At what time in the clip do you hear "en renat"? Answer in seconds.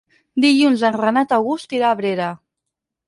0.89-1.35